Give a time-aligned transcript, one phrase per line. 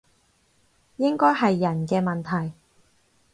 [0.97, 2.55] 應該係人嘅問題